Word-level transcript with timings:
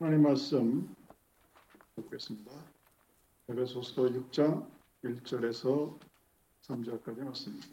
하나님 0.00 0.22
말씀 0.22 0.96
보겠습니다. 1.94 2.50
에베소서 3.50 4.04
6장 4.04 4.66
1절에서 5.04 6.00
3절까지 6.62 7.18
말씀입니다. 7.18 7.68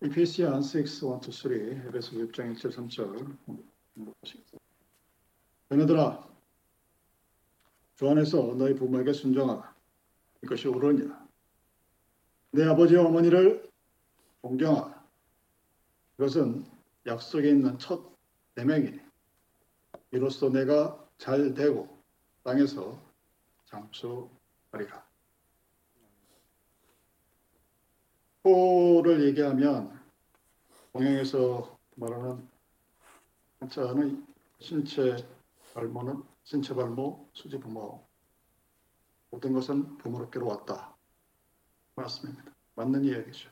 Ephesians 0.00 0.78
6, 0.78 1.14
1 1.14 1.20
to 1.22 1.32
3, 1.32 1.52
에베소 1.88 2.18
6장 2.18 2.54
1절 2.54 2.72
3절 2.72 3.36
공부하시겠습니다. 3.96 4.64
자녀들아, 5.68 6.28
주 7.96 8.08
안에서 8.08 8.54
너희 8.54 8.76
부모에게 8.76 9.12
순종하라. 9.12 9.74
이것이 10.44 10.68
옳으니라. 10.68 11.26
내 12.52 12.62
아버지와 12.62 13.06
어머니를 13.06 13.68
존경하라. 14.42 15.04
이것은 16.18 16.64
약속에 17.06 17.48
있는 17.48 17.76
첫 17.80 18.15
내명이니 18.56 19.00
이로써 20.10 20.50
내가 20.50 21.08
잘 21.18 21.54
되고 21.54 22.02
땅에서 22.42 22.98
장수하리라. 23.66 25.06
호를 28.44 29.26
얘기하면 29.28 30.00
동양에서 30.92 31.78
말하는 31.96 32.48
한자는 33.60 34.26
신체 34.60 35.16
발모는 35.74 36.22
신체 36.44 36.74
발모 36.74 37.28
수지 37.34 37.58
부모 37.58 38.06
모든 39.30 39.52
것은 39.52 39.98
부모로께로 39.98 40.46
왔다. 40.46 40.96
맞습니다. 41.96 42.44
맞는 42.76 43.04
이야기죠. 43.04 43.50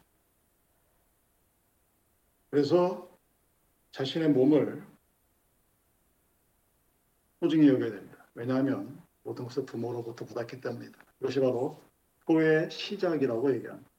그래서 2.50 3.10
자신의 3.90 4.30
몸을 4.30 4.93
소중히 7.44 7.68
여겨야 7.68 7.90
됩니다. 7.90 8.26
왜냐하면 8.34 9.02
모든 9.22 9.44
것을 9.44 9.66
부모로부터 9.66 10.24
받았기 10.24 10.62
때문이다. 10.62 10.98
이것이 11.20 11.40
바로 11.40 11.78
호의 12.26 12.70
시작이라고 12.70 13.54
얘기합니다. 13.54 13.90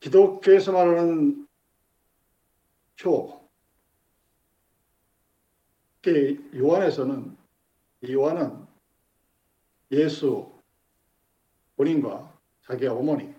기독교에서 0.00 0.72
말하는 0.72 1.48
효, 3.04 3.48
요한에서는 6.54 7.36
이 8.02 8.12
요한은 8.12 8.66
예수 9.92 10.52
본인과 11.76 12.38
자기의 12.66 12.90
어머니 12.90 13.34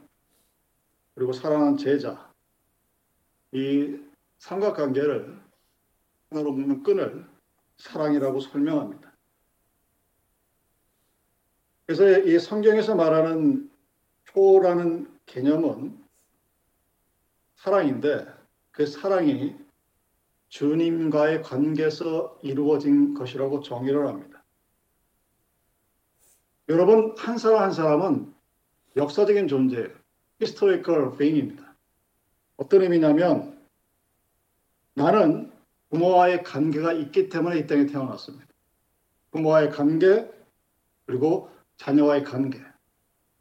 그리고 1.13 1.33
사랑하는 1.33 1.77
제자 1.77 2.31
이 3.51 3.99
삼각관계를 4.39 5.39
하나로 6.29 6.51
묶는 6.53 6.81
끈을 6.81 7.32
사랑이라고 7.77 8.39
설명합니다. 8.39 9.13
그래서 11.85 12.19
이 12.19 12.39
성경에서 12.39 12.95
말하는 12.95 13.69
효라는 14.35 15.19
개념은 15.25 16.03
사랑인데 17.55 18.27
그 18.71 18.85
사랑이 18.85 19.55
주님과의 20.49 21.41
관계에서 21.43 22.39
이루어진 22.41 23.13
것이라고 23.13 23.61
정의를 23.61 24.07
합니다. 24.07 24.43
여러분 26.69 27.15
한 27.17 27.37
사람 27.37 27.63
한 27.63 27.71
사람은 27.71 28.33
역사적인 28.95 29.47
존재예요. 29.47 29.89
historical 30.41 31.17
being입니다. 31.17 31.75
어떤 32.57 32.81
의미냐면 32.81 33.59
나는 34.93 35.52
부모와의 35.93 36.43
관계가 36.43 36.93
있기 36.93 37.29
때문에 37.29 37.59
이 37.59 37.67
땅에 37.67 37.85
태어났습니다. 37.85 38.47
부모와의 39.29 39.69
관계 39.69 40.27
그리고 41.05 41.51
자녀와의 41.77 42.23
관계 42.23 42.59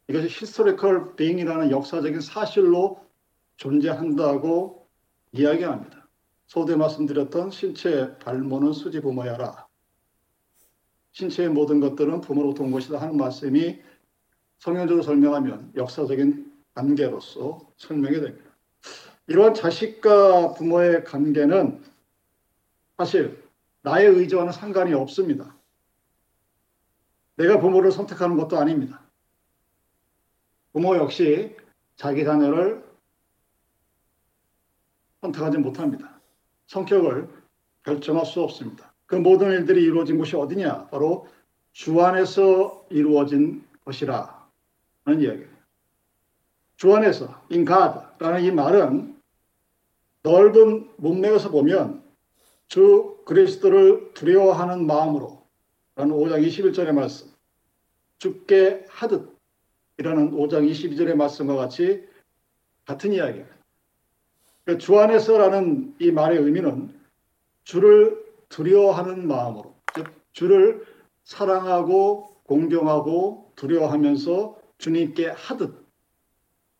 이것이 0.07 0.25
historical 0.27 1.15
being이라는 1.15 1.71
역사적인 1.71 2.21
사실로 2.21 3.03
존재한다고 3.57 4.87
이야기합니다. 5.31 6.07
소대 6.45 6.75
말씀드렸던 6.75 7.49
신체 7.49 8.15
발모는 8.19 8.73
수지 8.73 9.01
부모야라. 9.01 9.65
신체의 11.13 11.49
모든 11.49 11.79
것들은 11.79 12.21
부모로부터 12.21 12.65
온 12.65 12.71
것이다 12.71 13.01
하는 13.01 13.17
말씀이 13.17 13.81
성경적으로 14.59 15.01
설명하면 15.01 15.73
역사적인 15.75 16.53
관계로서 16.75 17.73
설명이 17.77 18.19
됩니다. 18.19 18.51
이러한 19.25 19.55
자식과 19.55 20.53
부모의 20.53 21.03
관계는 21.03 21.92
사실 22.97 23.43
나의 23.81 24.07
의지와는 24.07 24.51
상관이 24.51 24.93
없습니다. 24.93 25.55
내가 27.35 27.59
부모를 27.59 27.91
선택하는 27.91 28.37
것도 28.37 28.57
아닙니다. 28.57 29.01
부모 30.71 30.95
역시 30.95 31.55
자기 31.95 32.23
자녀를 32.23 32.83
선택하지 35.21 35.57
못합니다. 35.57 36.19
성격을 36.67 37.29
결정할 37.83 38.25
수 38.25 38.41
없습니다. 38.41 38.93
그 39.05 39.15
모든 39.15 39.51
일들이 39.51 39.83
이루어진 39.83 40.17
곳이 40.17 40.35
어디냐? 40.35 40.87
바로 40.87 41.27
주 41.71 42.01
안에서 42.01 42.85
이루어진 42.89 43.67
것이라 43.85 44.47
하는 45.05 45.21
이야기예요. 45.21 45.53
주 46.77 46.95
안에서, 46.95 47.45
in 47.51 47.65
God라는 47.65 48.43
이 48.43 48.51
말은 48.51 49.21
넓은 50.23 50.91
문맥에서 50.97 51.49
보면 51.49 52.02
주 52.73 53.19
그리스도를 53.25 54.15
두려워하는 54.15 54.87
마음으로 54.87 55.45
라는 55.93 56.15
5장 56.15 56.43
21절의 56.43 56.91
말씀 56.91 57.27
죽게 58.17 58.87
하듯 58.89 59.37
이라는 59.99 60.31
5장 60.31 60.67
22절의 60.67 61.13
말씀과 61.13 61.55
같이 61.55 62.03
같은 62.85 63.13
이야기입니다. 63.13 63.55
그주 64.65 64.97
안에서라는 64.97 65.93
이 65.99 66.09
말의 66.09 66.39
의미는 66.39 66.99
주를 67.63 68.25
두려워하는 68.49 69.27
마음으로 69.27 69.75
즉 69.93 70.07
주를 70.31 70.83
사랑하고 71.25 72.37
공경하고 72.45 73.51
두려워하면서 73.55 74.59
주님께 74.79 75.27
하듯 75.27 75.75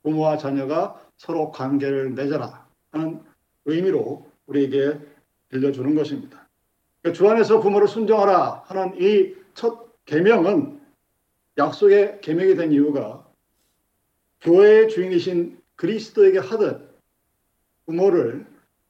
부모와 0.01 0.37
자녀가 0.37 0.99
서로 1.17 1.51
관계를 1.51 2.09
맺어라 2.09 2.67
하는 2.89 3.21
의미로 3.65 4.25
우리에게 4.47 5.12
들려주는 5.53 5.95
것입니다. 5.95 6.49
그러니까 7.01 7.17
주 7.17 7.29
안에서 7.29 7.59
부모를 7.59 7.87
순종하라 7.87 8.63
하는 8.65 8.99
이 8.99 9.43
첫 9.53 10.03
계명은 10.05 10.81
약속의 11.57 12.21
계명이 12.21 12.55
된 12.55 12.71
이유가 12.71 13.27
교회의 14.41 14.89
주인이신 14.89 15.61
그리스도에게 15.75 16.39
하듯 16.39 16.99
부모를 17.85 18.45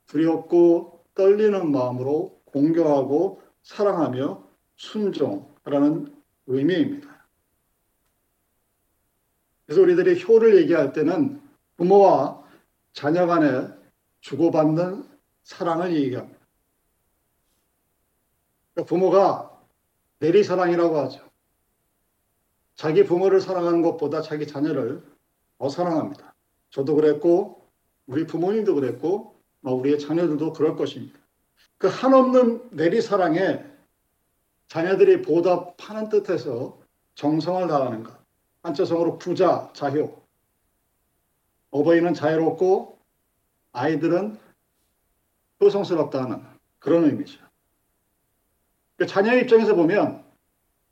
두렵고 0.08 1.04
떨리는 1.16 1.72
마음으로 1.72 2.42
공경하고 2.46 3.42
사랑하며 3.64 4.44
순종하라는 4.76 6.14
의미입니다. 6.48 7.28
그래서 9.66 9.82
우리들이 9.82 10.22
효를 10.24 10.58
얘기할 10.58 10.94
때는 10.94 11.42
부모와 11.78 12.44
자녀 12.94 13.26
간에 13.26 13.68
주고받는 14.22 15.04
사랑을 15.44 15.96
얘기합니다. 15.96 16.40
그러니까 18.74 18.90
부모가 18.90 19.62
내리사랑이라고 20.20 20.98
하죠. 21.00 21.22
자기 22.76 23.04
부모를 23.04 23.40
사랑하는 23.40 23.82
것보다 23.82 24.22
자기 24.22 24.48
자녀를 24.48 25.04
더 25.60 25.70
사랑합니다. 25.70 26.36
저도 26.72 26.96
그랬고 26.96 27.70
우리 28.08 28.26
부모님도 28.26 28.76
그랬고 28.76 29.40
우리의 29.62 30.00
자녀들도 30.00 30.54
그럴 30.54 30.76
것입니다. 30.76 31.18
그 31.78 31.88
한없는 31.88 32.70
내리사랑에 32.72 33.64
자녀들이 34.68 35.22
보답하는 35.22 36.10
뜻에서 36.10 36.80
정성을 37.16 37.68
다하는 37.68 38.04
것. 38.04 38.18
한자성어로 38.64 39.20
부자, 39.20 39.72
자효. 39.74 40.22
어버이는 41.72 42.14
자유롭고 42.14 42.98
아이들은 43.72 44.40
효성스럽다는 45.62 46.44
그런 46.80 47.06
의미죠. 47.06 47.43
그 48.98 49.06
자녀의 49.06 49.44
입장에서 49.44 49.76
보면 49.76 50.24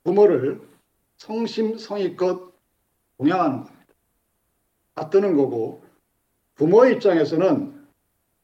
부모를 0.04 0.60
성심성의껏 1.18 2.52
동양하는 3.18 3.64
겁니다. 3.64 3.94
받드는 4.94 5.36
거고 5.36 5.84
부모의 6.56 6.94
입장에서는 6.94 7.86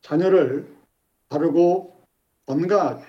자녀를 0.03 0.75
바르고 1.29 2.05
건강하게 2.47 3.05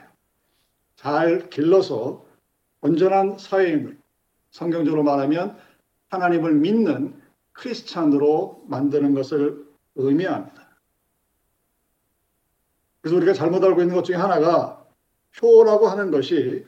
잘 0.95 1.49
길러서 1.49 2.25
온전한 2.81 3.37
사회인으로 3.37 3.95
성경적으로 4.51 5.03
말하면 5.03 5.57
하나님을 6.09 6.55
믿는 6.55 7.21
크리스찬으로 7.53 8.65
만드는 8.67 9.13
것을 9.13 9.65
의미합니다. 9.95 10.69
그래서 13.01 13.15
우리가 13.17 13.33
잘못 13.33 13.63
알고 13.63 13.81
있는 13.81 13.95
것 13.95 14.03
중에 14.03 14.15
하나가 14.15 14.78
효라고 15.41 15.87
하는 15.87 16.11
것이 16.11 16.65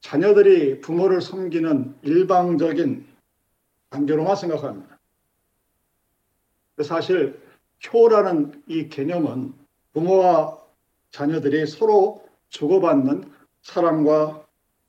자녀들이 0.00 0.80
부모를 0.80 1.20
섬기는 1.20 1.96
일방적인 2.02 3.06
관계로만 3.90 4.36
생각합니다. 4.36 4.98
사실 6.82 7.40
효라는 7.92 8.62
이 8.66 8.88
개념은 8.88 9.54
부모와 9.92 10.58
자녀들이 11.10 11.66
서로 11.66 12.26
주고받는 12.48 13.30
사랑과 13.62 14.44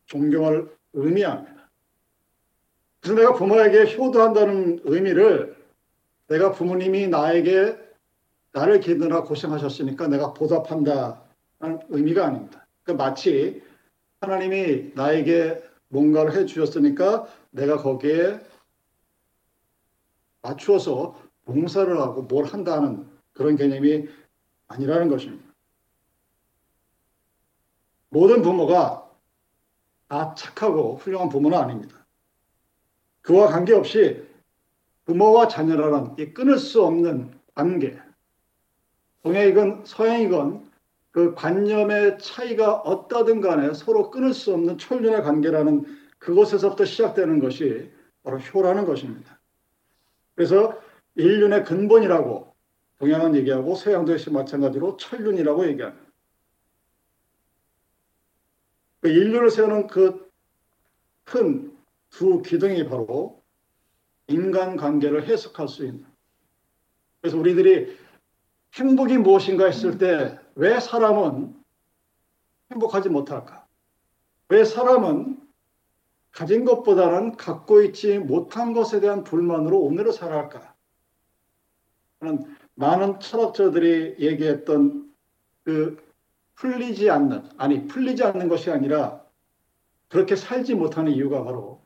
존경을 0.06 0.76
의미합니다. 0.94 1.70
그래서 3.02 3.20
내가 3.20 3.34
부모에게 3.34 3.96
효도한다는 3.96 4.82
의미를 4.86 5.62
내가 6.28 6.52
부모님이 6.52 7.08
나에게 7.08 7.78
나를 8.54 8.80
기르느라 8.80 9.24
고생하셨으니까 9.24 10.08
내가 10.08 10.34
보답한다는 10.34 11.18
의미가 11.90 12.26
아닙니다. 12.26 12.63
그 12.84 12.92
마치 12.92 13.62
하나님이 14.22 14.92
나에게 14.96 15.64
뭔가를 15.88 16.36
해 16.36 16.46
주셨으니까 16.46 17.28
내가 17.52 17.78
거기에 17.78 18.40
맞추어서 20.42 21.20
봉사를 21.46 22.00
하고 22.00 22.24
뭘 22.24 22.46
한다는 22.46 23.08
그런 23.34 23.56
개념이 23.56 24.08
아니라는 24.68 25.10
것입니다. 25.10 25.44
모든 28.10 28.42
부모가 28.42 29.10
다 30.08 30.36
착하고 30.36 30.98
훌륭한 30.98 31.30
부모는 31.30 31.58
아닙니다. 31.58 32.06
그와 33.22 33.48
관계없이 33.48 34.24
부모와 35.06 35.48
자녀라는 35.48 36.16
이 36.20 36.34
끊을 36.34 36.58
수 36.58 36.84
없는 36.84 37.40
관계, 37.56 38.00
동양이건 39.24 39.86
서양이건 39.86 40.72
그 41.14 41.34
관념의 41.34 42.20
차이가 42.20 42.74
어떠든 42.74 43.40
간에 43.40 43.74
서로 43.74 44.12
끊을 44.12 44.34
수 44.34 44.54
없는 44.54 44.78
철륜의 44.78 45.24
관계라는 45.24 45.86
그곳에서부터 46.20 46.84
시작되는 46.84 47.40
것이 47.40 47.90
바로 48.24 48.40
효라는 48.40 48.86
것입니다. 48.86 49.40
그래서 50.36 50.78
인륜의 51.16 51.64
근본이라고 51.64 52.54
동양은 53.00 53.36
얘기하고 53.38 53.76
서양도 53.76 54.12
역시 54.12 54.30
마찬가지로 54.30 54.98
천륜이라고 54.98 55.68
얘기합니다. 55.68 56.04
그 59.00 59.08
인륜을 59.08 59.50
세우는 59.50 59.88
그 59.88 60.30
큰 61.26 61.74
두 62.10 62.42
기둥이 62.42 62.86
바로 62.86 63.42
인간 64.28 64.78
관계를 64.78 65.28
해석할 65.28 65.68
수 65.68 65.84
있는. 65.84 66.06
그래서 67.20 67.38
우리들이 67.38 67.98
행복이 68.76 69.18
무엇인가 69.18 69.66
했을 69.66 69.98
때 69.98 70.38
왜 70.56 70.80
사람은 70.80 71.56
행복하지 72.72 73.10
못할까? 73.10 73.66
왜 74.50 74.66
사람은 74.66 75.40
가진 76.32 76.66
것보다는 76.66 77.38
갖고 77.38 77.82
있지 77.84 78.18
못한 78.18 78.74
것에 78.74 79.00
대한 79.00 79.24
불만으로 79.24 79.80
오늘을 79.80 80.12
살아갈까? 80.12 80.74
많은 82.76 83.20
철학자들이 83.20 84.16
얘기했던 84.20 85.14
그 85.64 86.04
풀리지 86.56 87.10
않는, 87.10 87.50
아니, 87.58 87.88
풀리지 87.88 88.24
않는 88.24 88.48
것이 88.48 88.72
아니라 88.72 89.24
그렇게 90.08 90.36
살지 90.36 90.76
못하는 90.76 91.12
이유가 91.12 91.44
바로 91.44 91.84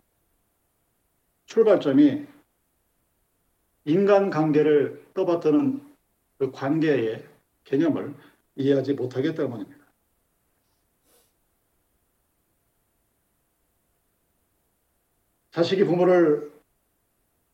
출발점이 1.45 2.25
인간 3.85 4.29
관계를 4.29 5.05
떠받드는 5.13 5.81
그 6.37 6.51
관계의 6.51 7.25
개념을 7.63 8.13
이해하지 8.57 8.93
못하기 8.93 9.35
때문입니다. 9.35 9.85
자식이 15.51 15.85
부모를 15.85 16.51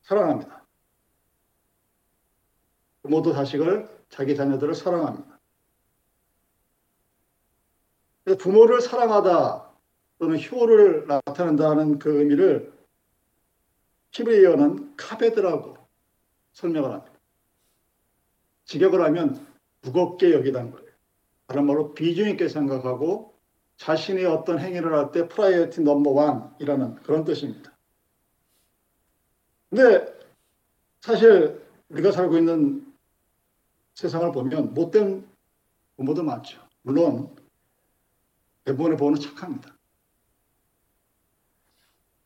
사랑합니다. 0.01 0.65
부모도 3.01 3.33
자식을 3.33 3.89
자기 4.09 4.35
자녀들을 4.35 4.73
사랑합니다. 4.75 5.39
부모를 8.39 8.81
사랑하다 8.81 9.73
또는 10.19 10.38
효를 10.39 11.05
나타낸다는 11.07 12.00
그 12.00 12.19
의미를 12.19 12.73
히브리어는 14.11 14.95
כבד라고 14.95 15.77
설명을 16.53 16.91
합니다. 16.91 17.19
직역을 18.65 19.01
하면 19.03 19.45
무겁게 19.81 20.33
여기다는 20.33 20.71
거예요. 20.71 20.93
말로 21.61 21.94
비중 21.94 22.29
있게 22.29 22.47
생각하고 22.47 23.33
자신이 23.77 24.25
어떤 24.25 24.59
행위를 24.59 24.94
할 24.94 25.11
때 25.11 25.27
priority 25.27 25.81
number 25.81 26.12
one이라는 26.12 26.95
그런 26.95 27.23
뜻입니다. 27.23 27.71
근데 29.69 30.05
사실 31.01 31.61
우리가 31.89 32.11
살고 32.11 32.38
있는 32.38 32.94
세상을 33.95 34.31
보면 34.31 34.73
못된 34.73 35.27
부모도 35.97 36.23
많죠. 36.23 36.61
물론 36.81 37.35
대부분의 38.65 38.97
부모는 38.97 39.19
착합니다. 39.19 39.75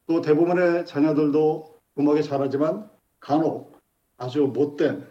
또 0.05 0.21
대부분의 0.21 0.85
자녀들도 0.85 1.79
부모에게 1.95 2.21
잘하지만 2.21 2.89
간혹 3.19 3.77
아주 4.17 4.43
못된 4.43 5.07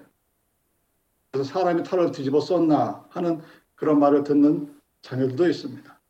그래서 1.30 1.52
사람이 1.52 1.82
털을 1.82 2.12
뒤집어 2.12 2.40
썼나 2.40 3.06
하는 3.10 3.42
그런 3.76 4.00
말을 4.00 4.24
듣는 4.24 4.74
자녀들도 5.02 5.48
있습니다. 5.48 6.00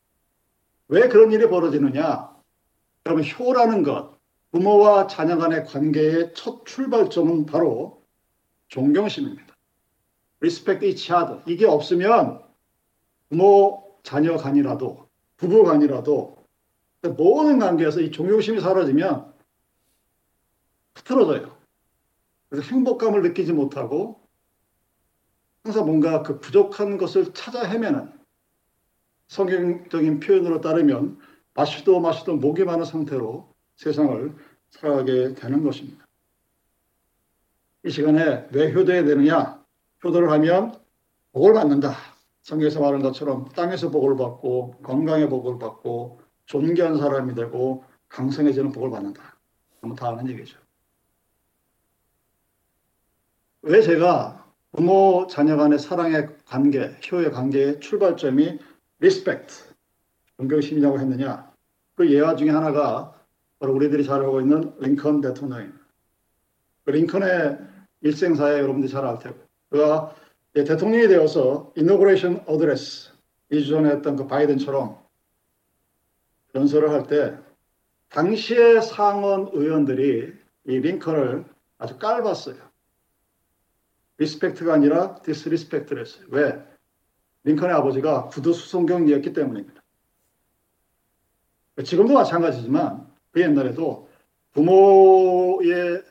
왜 0.88 1.08
그런 1.08 1.32
일이 1.32 1.48
벌어지느냐? 1.48 2.34
여러분 3.04 3.24
효라는 3.24 3.82
것, 3.82 4.16
부모와 4.52 5.06
자녀 5.06 5.36
간의 5.36 5.64
관계의 5.64 6.32
첫 6.34 6.64
출발점은 6.64 7.46
바로 7.46 8.02
존경심입니다. 8.68 9.54
respect 10.40 10.86
each 10.86 11.12
other. 11.12 11.42
이게 11.46 11.66
없으면 11.66 12.42
부모 13.28 13.98
자녀 14.02 14.36
간이라도 14.36 15.08
부부 15.36 15.64
간이라도 15.64 16.36
모든 17.16 17.58
관계에서 17.58 18.00
이 18.00 18.10
존경심이 18.10 18.60
사라지면 18.60 19.34
흐트러져요. 20.94 21.56
그래서 22.48 22.68
행복감을 22.68 23.22
느끼지 23.22 23.52
못하고 23.52 24.25
항상 25.66 25.84
뭔가 25.84 26.22
그 26.22 26.38
부족한 26.38 26.96
것을 26.96 27.34
찾아 27.34 27.64
헤매는 27.64 28.12
성경적인 29.26 30.20
표현으로 30.20 30.61
따르면 30.61 31.18
마시도 31.54 31.99
마시도 31.99 32.37
목이 32.37 32.62
많은 32.62 32.85
상태로 32.85 33.52
세상을 33.75 34.32
살아가게 34.70 35.35
되는 35.35 35.64
것입니다. 35.64 36.06
이 37.85 37.90
시간에 37.90 38.46
왜 38.52 38.73
효도해야 38.73 39.04
되느냐? 39.04 39.61
효도를 40.04 40.30
하면 40.30 40.80
복을 41.32 41.52
받는다. 41.52 41.96
성경에서 42.42 42.78
말하는 42.78 43.02
것처럼 43.02 43.49
땅에서 43.49 43.90
복을 43.90 44.16
받고 44.16 44.76
건강의 44.85 45.28
복을 45.28 45.58
받고 45.58 46.20
존귀한 46.44 46.99
사람이 46.99 47.35
되고 47.35 47.82
강성해지는 48.08 48.70
복을 48.70 48.90
받는다. 48.90 49.37
그러면 49.80 49.96
다 49.96 50.11
아는 50.11 50.28
얘기죠. 50.28 50.61
왜 53.62 53.82
제가 53.82 54.45
부모 54.76 55.26
자녀 55.26 55.56
간의 55.56 55.78
사랑의 55.78 56.28
관계, 56.45 56.95
효의 57.11 57.30
관계의 57.33 57.80
출발점이 57.80 58.59
respect, 58.99 59.54
존경심이라고 60.37 61.00
했느냐? 61.00 61.50
그 61.95 62.12
예화 62.12 62.37
중에 62.37 62.50
하나가 62.50 63.14
바로 63.59 63.73
우리들이 63.73 64.04
잘 64.04 64.21
알고 64.21 64.42
있는 64.42 64.75
링컨 64.78 65.23
대통령입니다. 65.23 65.80
그 66.85 66.90
링컨의 66.90 67.59
일생사에 68.02 68.59
여러분들이 68.61 68.92
잘 68.92 69.06
알 69.06 69.18
테고 69.18 69.37
그가 69.71 70.14
대통령이 70.52 71.09
되어서 71.09 71.73
inauguration 71.76 72.44
address 72.46 73.12
2주 73.52 73.68
전에 73.71 73.90
했던 73.90 74.16
그 74.16 74.26
바이든처럼 74.26 74.99
연설을 76.54 76.90
할 76.90 77.06
때 77.06 77.38
당시의 78.11 78.83
상원 78.83 79.49
의원들이 79.54 80.35
이 80.66 80.78
링컨을 80.78 81.47
아주 81.78 81.99
깔봤어요. 81.99 82.65
respect가 84.18 84.75
아니라 84.75 85.16
disrespect를 85.16 86.02
했어요. 86.02 86.26
왜? 86.30 86.62
링컨의 87.44 87.75
아버지가 87.76 88.28
구두 88.28 88.52
수선공이었기 88.52 89.32
때문입니다. 89.32 89.82
지금도 91.85 92.14
마찬가지지만 92.14 93.06
그 93.30 93.40
옛날에도 93.42 94.08
부모의 94.52 96.02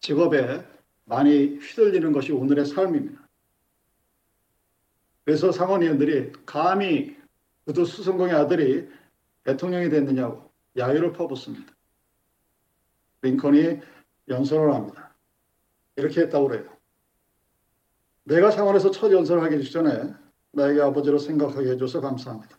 직업에 0.00 0.64
많이 1.04 1.56
휘둘리는 1.56 2.12
것이 2.12 2.32
오늘의 2.32 2.66
삶입니다. 2.66 3.28
그래서 5.24 5.50
상원의원들이 5.52 6.32
감히 6.46 7.16
구두 7.64 7.84
수송경의 7.84 8.34
아들이 8.34 8.88
대통령이 9.44 9.90
됐느냐고 9.90 10.50
야유를 10.76 11.12
퍼붓습니다. 11.12 11.72
링컨이 13.22 13.80
연설을 14.28 14.72
합니다. 14.72 15.14
이렇게 15.96 16.22
했다고 16.22 16.48
그래요. 16.48 16.77
내가 18.28 18.50
상원에서 18.50 18.90
첫 18.90 19.10
연설을 19.10 19.42
하기 19.44 19.70
전에 19.70 20.12
나에게 20.52 20.82
아버지로 20.82 21.18
생각하게 21.18 21.70
해줘서 21.70 22.02
감사합니다. 22.02 22.58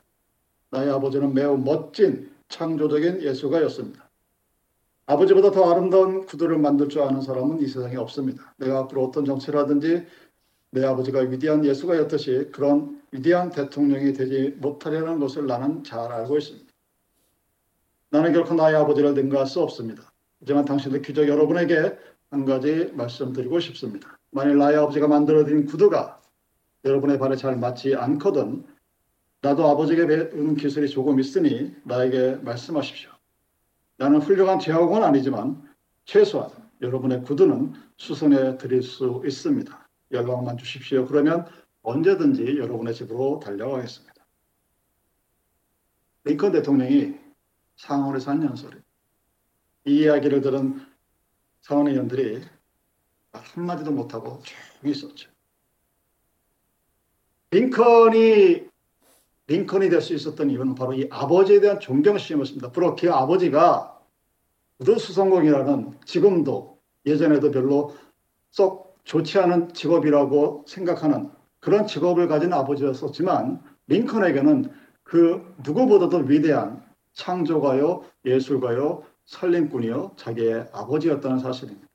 나의 0.71 0.89
아버지는 0.89 1.33
매우 1.33 1.57
멋진 1.57 2.31
창조적인 2.47 3.21
예수가였습니다. 3.21 4.09
아버지보다 5.05 5.51
더 5.51 5.71
아름다운 5.71 6.25
구두를 6.25 6.57
만들 6.57 6.89
줄 6.89 7.03
아는 7.03 7.21
사람은 7.21 7.61
이 7.61 7.67
세상에 7.67 7.95
없습니다. 7.97 8.53
내가 8.57 8.79
앞으로 8.79 9.05
어떤 9.05 9.25
정치를 9.25 9.59
하든지 9.59 10.05
내 10.71 10.85
아버지가 10.85 11.19
위대한 11.21 11.63
예수가였듯이 11.63 12.49
그런 12.51 13.01
위대한 13.11 13.51
대통령이 13.51 14.13
되지 14.13 14.55
못하려는 14.57 15.19
것을 15.19 15.45
나는 15.45 15.83
잘 15.83 16.11
알고 16.11 16.37
있습니다. 16.37 16.67
나는 18.09 18.33
결코 18.33 18.55
나의 18.55 18.75
아버지를 18.75 19.13
능가할 19.13 19.45
수 19.45 19.61
없습니다. 19.61 20.11
하지만 20.39 20.65
당신들 20.65 21.03
귀족 21.03 21.27
여러분에게 21.27 21.95
한 22.31 22.45
가지 22.45 22.91
말씀드리고 22.93 23.59
싶습니다. 23.59 24.18
만일 24.31 24.57
나의 24.57 24.77
아버지가 24.77 25.07
만들어드린 25.07 25.65
구두가 25.65 26.21
여러분의 26.85 27.17
발에 27.19 27.35
잘 27.35 27.55
맞지 27.57 27.95
않거든 27.95 28.65
나도 29.41 29.67
아버지에게 29.67 30.29
배운 30.29 30.55
기술이 30.55 30.89
조금 30.89 31.19
있으니 31.19 31.73
나에게 31.85 32.37
말씀하십시오. 32.37 33.09
나는 33.97 34.19
훌륭한 34.19 34.59
제학은 34.59 35.03
아니지만 35.03 35.67
최소한 36.05 36.49
여러분의 36.81 37.23
구두는 37.23 37.73
수선해 37.97 38.57
드릴 38.57 38.81
수 38.81 39.21
있습니다. 39.25 39.89
연락만 40.11 40.57
주십시오. 40.57 41.05
그러면 41.05 41.45
언제든지 41.81 42.57
여러분의 42.57 42.93
집으로 42.93 43.39
달려가겠습니다. 43.43 44.15
링컨 46.25 46.51
대통령이 46.51 47.15
상원에서 47.77 48.31
한 48.31 48.43
연설이 48.43 48.77
이 49.85 50.01
이야기를 50.01 50.41
들은 50.41 50.85
상원 51.61 51.87
의원들이 51.87 52.41
한마디도 53.31 53.91
못하고 53.91 54.41
조용히 54.43 54.97
있었죠. 54.97 55.29
링컨이 57.51 58.69
링컨이 59.47 59.89
될 59.89 60.01
수 60.01 60.13
있었던 60.13 60.51
이유는 60.51 60.75
바로 60.75 60.93
이 60.93 61.07
아버지에 61.09 61.59
대한 61.59 61.79
존경심이었습니다. 61.79 62.71
바로 62.71 62.95
그 62.95 63.11
아버지가 63.11 63.99
우두수성공이라는 64.79 65.99
지금도 66.05 66.79
예전에도 67.05 67.49
별로 67.51 67.95
썩 68.51 68.97
좋지 69.05 69.39
않은 69.39 69.73
직업이라고 69.73 70.65
생각하는 70.67 71.31
그런 71.59 71.87
직업을 71.87 72.27
가진 72.27 72.53
아버지였었지만 72.53 73.63
링컨에게는 73.87 74.71
그 75.03 75.55
누구보다도 75.65 76.17
위대한 76.27 76.85
창조가요, 77.13 78.05
예술가요, 78.25 79.03
살림꾼이요, 79.25 80.13
자기의 80.15 80.69
아버지였다는 80.71 81.39
사실입니다. 81.39 81.88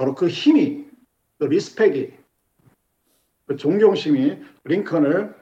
바로 0.00 0.14
그 0.14 0.28
힘이, 0.28 0.88
그 1.38 1.44
리스펙이, 1.44 2.16
그 3.44 3.56
존경심이 3.56 4.42
링컨을 4.64 5.36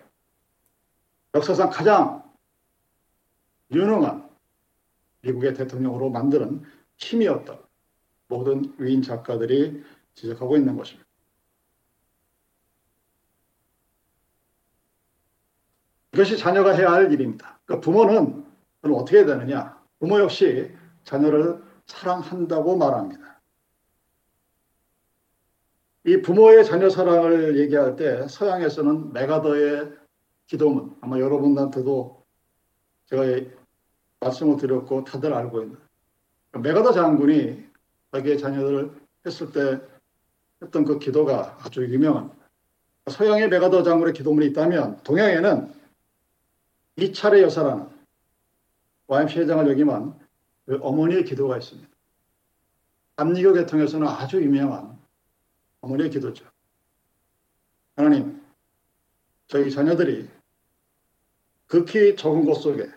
역사상 1.32 1.70
가장 1.70 2.28
유능한 3.70 4.28
미국의 5.20 5.54
대통령으로 5.54 6.10
만드는 6.10 6.64
힘이었다. 6.96 7.56
모든 8.26 8.74
위인 8.78 9.00
작가들이 9.00 9.84
지적하고 10.16 10.56
있는 10.56 10.76
것입니다. 10.76 11.08
이것이 16.14 16.36
자녀가 16.36 16.72
해야 16.72 16.90
할 16.90 17.12
일입니다. 17.12 17.60
그러니까 17.64 17.84
부모는 17.84 18.44
어떻게 18.82 19.24
되느냐? 19.24 19.80
부모 20.00 20.18
역시 20.18 20.74
자녀를 21.04 21.62
사랑한다고 21.86 22.76
말합니다. 22.76 23.37
이 26.08 26.22
부모의 26.22 26.64
자녀 26.64 26.88
사랑을 26.88 27.58
얘기할 27.58 27.94
때 27.94 28.26
서양에서는 28.26 29.12
메가더의 29.12 29.92
기도문 30.46 30.96
아마 31.02 31.18
여러분한테도 31.18 32.24
제가 33.10 33.24
말씀을 34.20 34.56
드렸고 34.56 35.04
다들 35.04 35.34
알고 35.34 35.60
있는 35.60 35.76
메가더 36.52 36.92
장군이 36.92 37.62
자기의 38.10 38.38
자녀들을 38.38 38.90
했을 39.26 39.52
때 39.52 39.82
했던 40.62 40.86
그 40.86 40.98
기도가 40.98 41.58
아주 41.60 41.84
유명합니다. 41.84 42.38
서양의 43.10 43.50
메가더 43.50 43.82
장군의 43.82 44.14
기도문이 44.14 44.46
있다면 44.46 45.02
동양에는 45.02 45.74
이 46.96 47.12
차례 47.12 47.42
여사라는 47.42 47.86
YMCA 49.08 49.46
장을 49.46 49.70
여기만 49.70 50.18
그 50.64 50.78
어머니의 50.80 51.26
기도가 51.26 51.58
있습니다. 51.58 51.86
감리교 53.16 53.52
계통에서는 53.52 54.08
아주 54.08 54.42
유명한 54.42 54.97
어머니의 55.88 56.10
기도죠. 56.10 56.44
하나님, 57.96 58.40
저희 59.46 59.70
자녀들이 59.70 60.28
극히 61.66 62.14
적은 62.14 62.44
곳 62.44 62.54
속에 62.54 62.90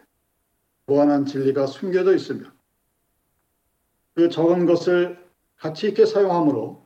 무한한 0.85 1.25
진리가 1.25 1.67
숨겨져 1.67 2.13
있으며 2.13 2.51
그 4.13 4.29
적은 4.29 4.65
것을 4.65 5.25
가치 5.55 5.87
있게 5.89 6.05
사용함으로 6.05 6.85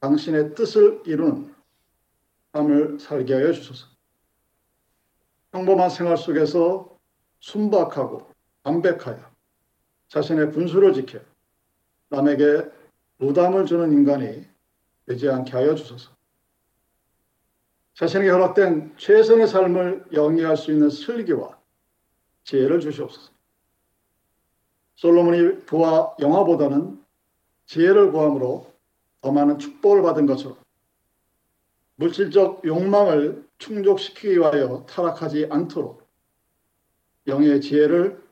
당신의 0.00 0.54
뜻을 0.54 1.02
이루는 1.04 1.54
삶을 2.52 2.98
살게 2.98 3.34
하여 3.34 3.52
주소서. 3.52 3.86
평범한 5.50 5.90
생활 5.90 6.16
속에서 6.16 6.98
순박하고 7.40 8.32
담백하여 8.62 9.30
자신의 10.08 10.52
분수를 10.52 10.94
지켜 10.94 11.20
남에게 12.08 12.70
부담을 13.18 13.66
주는 13.66 13.92
인간이 13.92 14.48
되지 15.08 15.28
않게 15.28 15.52
하여 15.52 15.74
주소서. 15.74 16.10
자신에게 17.94 18.30
허락된 18.30 18.94
최선의 18.96 19.48
삶을 19.48 20.04
영위할 20.12 20.56
수 20.56 20.70
있는 20.70 20.90
슬기와 20.90 21.58
지혜를 22.44 22.80
주시옵소서. 22.80 23.32
솔로몬이 24.94 25.64
부와 25.64 26.14
영화보다는 26.20 27.02
지혜를 27.66 28.12
구함으로 28.12 28.72
더 29.20 29.32
많은 29.32 29.58
축복을 29.58 30.02
받은 30.02 30.26
것처럼 30.26 30.58
물질적 31.96 32.64
욕망을 32.64 33.48
충족시키기 33.58 34.38
위하여 34.38 34.84
타락하지 34.86 35.48
않도록 35.50 36.06
영의 37.26 37.60
지혜를 37.60 38.22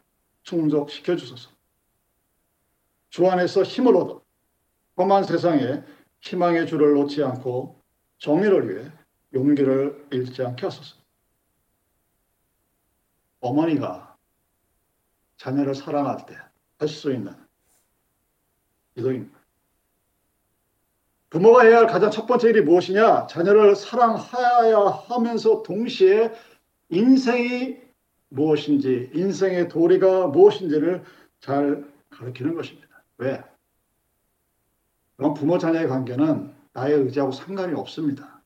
충족시켜 0.42 1.16
주소서. 1.16 1.50
주 3.10 3.28
안에서 3.28 3.62
힘을 3.62 3.96
얻어 3.96 4.22
험한 4.96 5.24
세상에 5.24 5.82
희망의 6.20 6.66
줄을 6.66 6.94
놓지 6.94 7.22
않고 7.22 7.82
정의를 8.18 8.68
위해 8.68 8.90
용기를 9.34 10.08
잃지 10.12 10.42
않게 10.42 10.66
하소서. 10.66 10.96
어머니가 13.40 14.16
자녀를 15.36 15.74
사랑할 15.74 16.26
때 16.26 16.36
할 16.78 16.88
수 16.88 17.12
있는 17.12 17.32
기도입니다. 18.94 19.38
부모가 21.30 21.64
해야 21.64 21.78
할 21.78 21.86
가장 21.86 22.10
첫 22.10 22.26
번째 22.26 22.50
일이 22.50 22.60
무엇이냐? 22.62 23.26
자녀를 23.26 23.74
사랑하야 23.74 24.78
하면서 24.78 25.62
동시에 25.62 26.32
인생이 26.88 27.78
무엇인지, 28.28 29.10
인생의 29.14 29.68
도리가 29.68 30.28
무엇인지를 30.28 31.04
잘 31.40 31.84
가르치는 32.10 32.54
것입니다. 32.54 33.04
왜? 33.18 33.42
그럼 35.16 35.34
부모 35.34 35.58
자녀의 35.58 35.88
관계는 35.88 36.54
나의 36.72 36.94
의지하고 36.94 37.32
상관이 37.32 37.74
없습니다. 37.74 38.42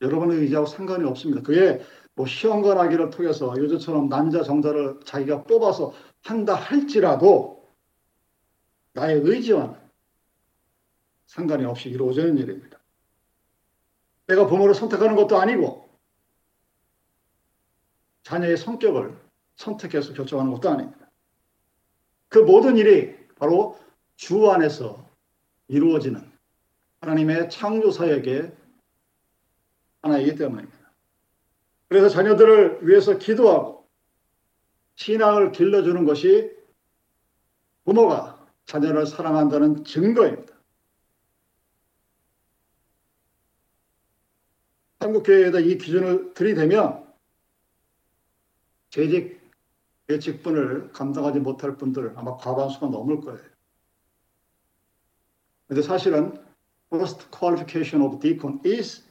여러분의 0.00 0.38
의지하고 0.38 0.66
상관이 0.66 1.04
없습니다. 1.04 1.42
그게 1.42 1.80
뭐 2.14 2.26
시험관하기를 2.26 3.10
통해서 3.10 3.54
요즘처럼 3.56 4.08
남자 4.08 4.42
정자를 4.42 5.00
자기가 5.04 5.44
뽑아서 5.44 5.92
한다 6.22 6.54
할지라도 6.54 7.72
나의 8.92 9.20
의지와는 9.20 9.74
상관이 11.26 11.64
없이 11.64 11.88
이루어지는 11.90 12.38
일입니다. 12.38 12.78
내가 14.26 14.46
부모를 14.46 14.74
선택하는 14.74 15.16
것도 15.16 15.38
아니고 15.38 15.88
자녀의 18.22 18.56
성격을 18.56 19.16
선택해서 19.56 20.12
결정하는 20.12 20.52
것도 20.52 20.70
아닙니다. 20.70 21.10
그 22.28 22.38
모든 22.38 22.76
일이 22.76 23.14
바로 23.36 23.78
주 24.16 24.50
안에서 24.50 25.04
이루어지는 25.68 26.30
하나님의 27.00 27.50
창조 27.50 27.90
사역의 27.90 28.54
하나이기 30.02 30.36
때문입니다. 30.36 30.78
그래서 31.88 32.08
자녀들을 32.08 32.86
위해서 32.86 33.18
기도하고 33.18 33.88
신앙을 34.96 35.52
길러주는 35.52 36.04
것이 36.04 36.54
부모가 37.84 38.46
자녀를 38.66 39.06
사랑한다는 39.06 39.84
증거입니다. 39.84 40.54
한국교회에다 45.00 45.60
이 45.60 45.76
기준을 45.76 46.32
들이대면 46.34 47.12
재직 48.88 49.42
예직분을 50.08 50.92
감당하지 50.92 51.40
못할 51.40 51.76
분들 51.76 52.12
아마 52.16 52.36
과반수가 52.36 52.88
넘을 52.88 53.20
거예요. 53.20 53.53
근데 55.74 55.88
사실은 55.88 56.40
first 56.86 57.28
qualification 57.36 58.00
of 58.00 58.20
deacon 58.20 58.60
is 58.64 59.02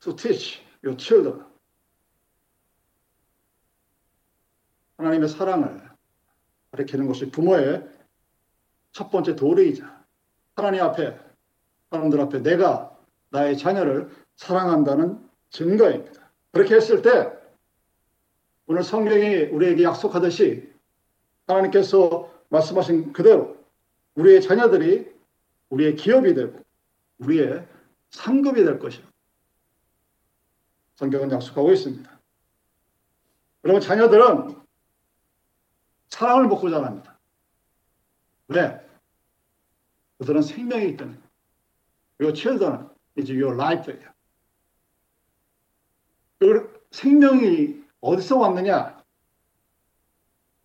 to 0.00 0.12
teach 0.12 0.60
your 0.82 0.96
children. 0.98 1.46
하나님의 4.96 5.28
사랑을 5.28 5.88
가르치는 6.72 7.06
것이 7.06 7.30
부모의 7.30 7.88
첫 8.90 9.08
번째 9.12 9.36
도리이자 9.36 10.04
하나님 10.56 10.82
앞에 10.82 11.16
사람들 11.90 12.20
앞에 12.22 12.42
내가 12.42 12.98
나의 13.30 13.56
자녀를 13.56 14.10
사랑한다는 14.34 15.24
증거입니다. 15.50 16.28
그렇게 16.50 16.74
했을 16.74 17.02
때 17.02 17.32
오늘 18.66 18.82
성경이 18.82 19.44
우리에게 19.44 19.84
약속하듯이 19.84 20.72
하나님께서 21.46 22.32
말씀하신 22.48 23.12
그대로 23.12 23.56
우리의 24.16 24.42
자녀들이 24.42 25.11
우리의 25.72 25.96
기업이 25.96 26.34
되고 26.34 26.62
우리의 27.18 27.66
상급이 28.10 28.62
될 28.62 28.78
것이요. 28.78 29.06
성경은 30.96 31.30
약속하고 31.30 31.72
있습니다. 31.72 32.20
여러분 33.64 33.80
자녀들은 33.80 34.62
사랑을 36.08 36.46
먹고 36.46 36.68
자랍니다. 36.68 37.18
왜? 38.48 38.86
그들은 40.18 40.42
생명이기 40.42 40.96
때문에. 40.98 41.18
Your 42.20 42.36
children 42.36 42.90
is 43.18 43.30
your 43.32 43.54
life예요. 43.54 44.12
그 46.38 46.86
생명이 46.90 47.82
어디서 48.00 48.36
왔느냐? 48.38 49.02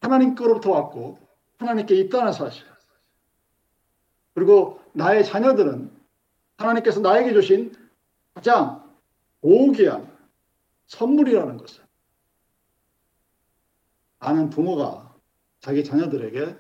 하나님 0.02 0.36
거로부터 0.36 0.72
왔고 0.72 1.18
하나님께 1.60 1.96
있다는 1.96 2.34
사실. 2.34 2.66
그리고 4.34 4.82
나의 4.98 5.24
자녀들은 5.24 5.96
하나님께서 6.58 7.00
나에게 7.02 7.32
주신 7.34 7.72
가장 8.34 8.92
고귀한 9.42 10.12
선물이라는 10.88 11.58
것을 11.58 11.84
아는 14.20 14.50
부모가 14.50 15.16
자기 15.60 15.84
자녀들에게 15.84 16.58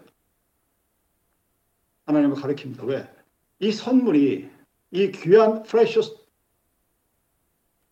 하나님을 2.05 2.35
가르칩니다. 2.35 2.83
왜? 2.85 3.11
이 3.59 3.71
선물이 3.71 4.51
이 4.91 5.11
귀한 5.11 5.63
프레셔스 5.63 6.15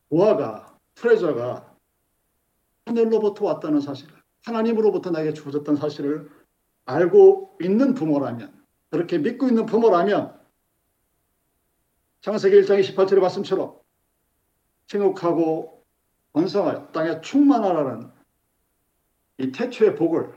보아가 0.09 0.77
트레저가 0.93 1.75
하늘로부터 2.85 3.45
왔다는 3.45 3.81
사실을 3.81 4.13
하나님으로부터 4.43 5.09
나에게 5.09 5.33
주어졌다는 5.33 5.79
사실을 5.79 6.29
알고 6.85 7.57
있는 7.61 7.95
부모라면 7.95 8.64
그렇게 8.95 9.17
믿고 9.17 9.47
있는 9.47 9.65
부모라면 9.65 10.39
창세기 12.21 12.61
1장 12.61 12.79
28절의 12.79 13.19
말씀처럼 13.19 13.77
생육하고 14.87 15.85
번성하여 16.33 16.91
땅에 16.91 17.21
충만하라는 17.21 18.09
이 19.37 19.51
태초의 19.51 19.95
복을 19.95 20.33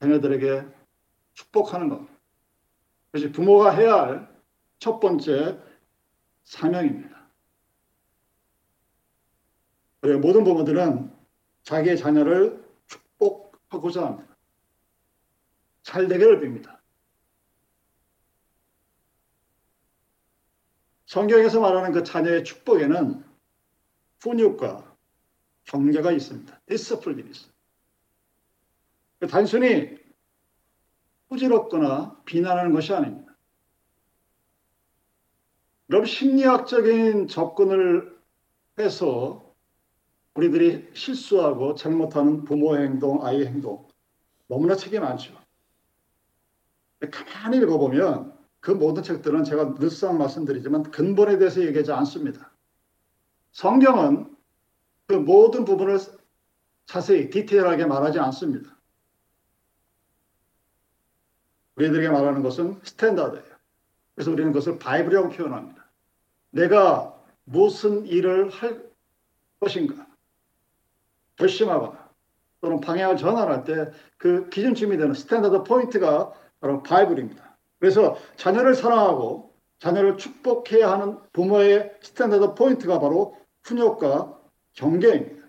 자녀들에게 0.00 0.66
축복하는 1.34 1.88
것. 1.88 2.06
그것이 3.10 3.32
부모가 3.32 3.70
해야 3.70 3.94
할 4.02 4.38
첫 4.78 5.00
번째 5.00 5.60
사명입니다. 6.44 7.28
모든 10.22 10.44
부모들은 10.44 11.12
자기의 11.64 11.98
자녀를 11.98 12.64
축복하고자 12.86 14.06
합니다. 14.06 14.27
잘 15.88 16.06
되기를 16.06 16.38
빕니다. 16.40 16.78
성경에서 21.06 21.60
말하는 21.60 21.92
그 21.92 22.04
자녀의 22.04 22.44
축복에는 22.44 23.24
훈육과 24.20 24.94
경계가 25.64 26.12
있습니다. 26.12 26.60
discipline이 26.66 27.30
있습니다. 27.30 27.58
단순히 29.30 29.96
후지럽거나 31.30 32.20
비난하는 32.26 32.74
것이 32.74 32.92
아닙니다. 32.92 33.34
여러분 35.88 36.06
심리학적인 36.06 37.28
접근을 37.28 38.14
해서 38.78 39.54
우리들이 40.34 40.90
실수하고 40.92 41.74
잘못하는 41.76 42.44
부모의 42.44 42.88
행동, 42.88 43.24
아이의 43.24 43.46
행동 43.46 43.88
너무나 44.48 44.76
책이 44.76 44.98
많죠. 44.98 45.47
가만히 47.10 47.58
읽어보면 47.58 48.36
그 48.60 48.70
모든 48.70 49.02
책들은 49.02 49.44
제가 49.44 49.74
늘상 49.74 50.18
말씀드리지만 50.18 50.90
근본에 50.90 51.38
대해서 51.38 51.60
얘기하지 51.62 51.92
않습니다. 51.92 52.50
성경은 53.52 54.34
그 55.06 55.14
모든 55.14 55.64
부분을 55.64 55.98
자세히 56.86 57.30
디테일하게 57.30 57.86
말하지 57.86 58.18
않습니다. 58.18 58.76
우리들에게 61.76 62.08
말하는 62.08 62.42
것은 62.42 62.80
standard예요. 62.82 63.44
그래서 64.14 64.32
우리는 64.32 64.52
그것을 64.52 64.78
바이블이라고 64.78 65.28
표현합니다. 65.30 65.88
내가 66.50 67.14
무슨 67.44 68.04
일을 68.06 68.50
할 68.50 68.84
것인가 69.60 70.06
결심하거나 71.36 72.08
또는 72.60 72.80
방향을 72.80 73.16
전환할 73.16 73.64
때 73.64 73.92
그 74.18 74.48
기준점이 74.50 74.96
되는 74.98 75.14
standard 75.14 75.62
point가 75.62 76.32
바로 76.60 76.82
바이블입니다. 76.82 77.56
그래서 77.78 78.16
자녀를 78.36 78.74
사랑하고 78.74 79.54
자녀를 79.78 80.18
축복해야 80.18 80.90
하는 80.90 81.18
부모의 81.32 81.96
standard 82.02 82.54
point가 82.54 82.98
바로 82.98 83.36
훈육과 83.62 84.40
경계입니다. 84.74 85.46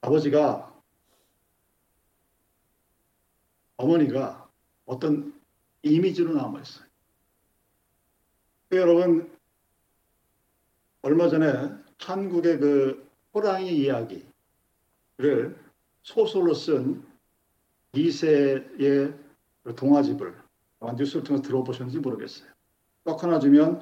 아버지가 0.00 0.74
어머니가 3.76 4.48
어떤 4.86 5.40
이미지로 5.82 6.34
남아있어요. 6.34 6.86
여러분 8.72 9.32
얼마 11.02 11.28
전에 11.28 11.70
한국의 11.98 12.58
그 12.58 13.10
호랑이 13.32 13.70
이야기를 13.76 14.24
소설로 16.04 16.52
쓴 16.54 17.02
2세의 17.94 19.18
동화집을 19.74 20.36
뉴스를 20.96 21.24
통해서 21.24 21.42
들어보셨는지 21.42 21.98
모르겠어요. 21.98 22.48
떡 23.04 23.24
하나 23.24 23.38
주면 23.38 23.80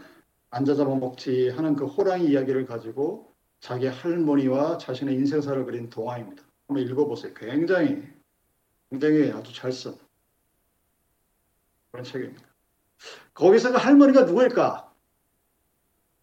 앉아 0.50 0.74
잡아먹지 0.76 1.50
하는 1.50 1.74
그 1.74 1.85
호랑이 1.85 2.28
이야기를 2.28 2.66
가지고 2.66 3.35
자기 3.58 3.87
할머니와 3.87 4.78
자신의 4.78 5.14
인생사를 5.14 5.64
그린 5.64 5.90
동화입니다. 5.90 6.42
한번 6.68 6.85
읽어보세요. 6.87 7.35
굉장히 7.35 8.02
굉장히 8.90 9.30
아주 9.32 9.52
잘 9.52 9.72
쓴 9.72 9.96
그런 11.90 12.04
책입니다. 12.04 12.46
거기서 13.35 13.72
그 13.72 13.78
할머니가 13.78 14.24
누구일까? 14.24 14.92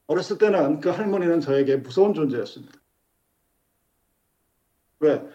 어렸을 0.07 0.37
때는 0.37 0.79
그 0.79 0.89
할머니는 0.89 1.41
저에게 1.41 1.77
무서운 1.77 2.13
존재였습니다. 2.13 2.79
왜? 4.99 5.29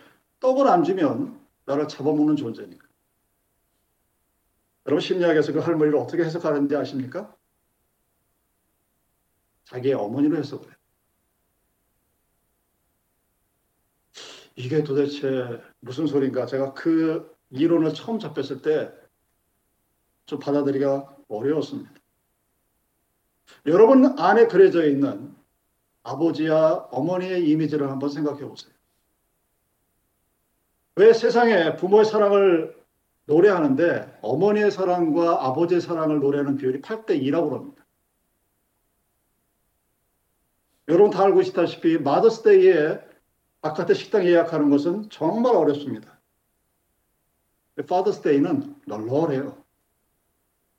떡을 0.44 0.68
안 0.68 0.84
주면 0.84 1.40
나를 1.64 1.88
잡아먹는 1.88 2.36
존재니까. 2.36 2.86
여러분 4.84 5.00
심리학에서 5.00 5.54
그 5.54 5.60
할머니를 5.60 5.98
어떻게 5.98 6.22
해석하는지 6.22 6.76
아십니까? 6.76 7.34
자기의 9.64 9.94
어머니로 9.94 10.36
해석을 10.36 10.66
해요. 10.68 10.76
이게 14.56 14.84
도대체 14.84 15.62
무슨 15.80 16.06
소린가? 16.06 16.44
제가 16.44 16.74
그 16.74 17.34
이론을 17.48 17.94
처음 17.94 18.18
접했을 18.18 18.60
때 18.60 18.92
좀 20.26 20.38
받아들이기가 20.38 21.16
어려웠습니다. 21.28 21.92
여러분 23.66 24.18
안에 24.18 24.46
그려져 24.46 24.86
있는 24.86 25.34
아버지와 26.02 26.88
어머니의 26.90 27.48
이미지를 27.48 27.90
한번 27.90 28.10
생각해 28.10 28.44
보세요. 28.46 28.73
왜 30.96 31.12
세상에 31.12 31.76
부모의 31.76 32.04
사랑을 32.04 32.84
노래하는데 33.26 34.18
어머니의 34.22 34.70
사랑과 34.70 35.46
아버지의 35.46 35.80
사랑을 35.80 36.20
노래하는 36.20 36.56
비율이 36.56 36.82
8대 36.82 37.20
2라고 37.22 37.52
합니다. 37.52 37.84
여러분 40.88 41.10
다 41.10 41.24
알고 41.24 41.40
있다시피 41.40 41.98
마더스데이에 41.98 43.00
바깥에 43.62 43.94
식당 43.94 44.26
예약하는 44.26 44.70
것은 44.70 45.08
정말 45.08 45.56
어렵습니다. 45.56 46.20
파더스데이는 47.88 48.82
널널해요. 48.86 49.64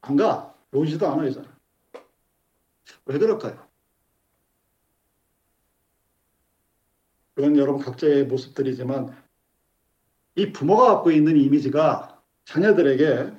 안 0.01 0.15
가. 0.15 0.55
오지도 0.71 1.07
않아요, 1.07 1.31
잘. 1.31 1.45
왜 3.05 3.17
그럴까요? 3.17 3.65
그건 7.33 7.57
여러분 7.57 7.81
각자의 7.81 8.25
모습들이지만 8.25 9.24
이 10.35 10.51
부모가 10.51 10.95
갖고 10.95 11.11
있는 11.11 11.37
이미지가 11.37 12.21
자녀들에게 12.45 13.33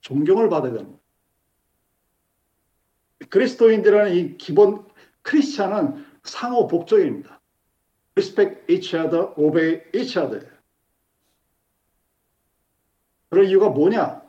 존경을 0.00 0.48
받아야 0.48 0.72
됩니다. 0.72 0.98
그리스도인들이라는 3.28 4.14
이 4.14 4.38
기본 4.38 4.86
크리스찬은 5.22 6.04
상호 6.22 6.66
복종입니다. 6.66 7.40
respect 8.16 8.72
each 8.72 8.96
other, 8.96 9.32
obey 9.36 9.82
each 9.94 10.18
other. 10.18 10.48
그런 13.28 13.46
이유가 13.46 13.68
뭐냐? 13.68 14.22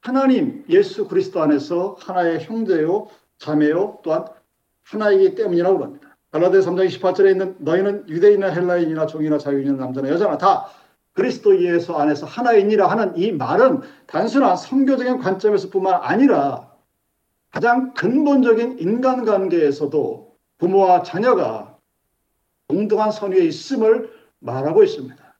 하나님 0.00 0.64
예수 0.68 1.08
그리스도 1.08 1.42
안에서 1.42 1.96
하나의 1.98 2.44
형제요, 2.44 3.08
자매요, 3.38 4.00
또한 4.02 4.26
하나이기 4.82 5.34
때문이라고 5.34 5.84
합니다. 5.84 6.07
갈라디아 6.30 6.60
3장 6.60 6.86
28절에 6.88 7.30
있는 7.30 7.56
너희는 7.58 8.08
유대인이나 8.08 8.48
헬라인이나 8.48 9.06
종이나 9.06 9.38
자유인이나 9.38 9.76
남자나 9.76 10.08
여자나 10.10 10.36
다 10.36 10.68
그리스도 11.14 11.60
예수 11.62 11.94
안에서 11.96 12.26
하나이니라 12.26 12.86
하는 12.86 13.16
이 13.16 13.32
말은 13.32 13.80
단순한 14.06 14.56
성교적인 14.56 15.18
관점에서뿐만 15.18 16.00
아니라 16.02 16.70
가장 17.50 17.94
근본적인 17.94 18.78
인간관계에서도 18.78 20.36
부모와 20.58 21.02
자녀가 21.02 21.78
동등한 22.68 23.10
선위에 23.10 23.40
있음을 23.46 24.12
말하고 24.40 24.84
있습니다. 24.84 25.38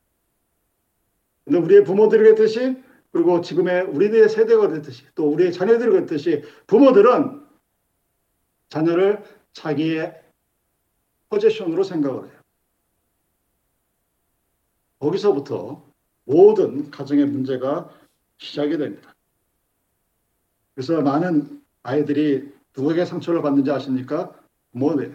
근데 1.45 1.59
우리의 1.59 1.85
부모들이 1.85 2.23
그랬듯이 2.23 2.83
그리고 3.13 3.41
지금의 3.41 3.83
우리들의 3.83 4.29
세대가 4.29 4.69
그랬듯이 4.69 5.05
또 5.15 5.31
우리의 5.31 5.53
자녀들이 5.53 5.91
그랬듯이 5.91 6.43
부모들은 6.67 7.43
자녀를 8.71 9.23
자기의 9.53 10.28
포지션으로 11.29 11.85
생각을 11.85 12.25
해요. 12.25 12.39
거기서부터 14.99 15.83
모든 16.25 16.91
가정의 16.91 17.27
문제가 17.27 17.91
시작이 18.39 18.77
됩니다. 18.77 19.15
그래서 20.75 21.01
많은 21.01 21.63
아이들이 21.83 22.53
누구에게 22.77 23.05
상처를 23.05 23.43
받는지 23.43 23.71
아십니까? 23.71 24.33
부모네요. 24.73 25.15